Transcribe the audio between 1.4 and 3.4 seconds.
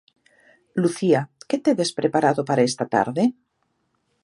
que tedes preparado para esta tarde?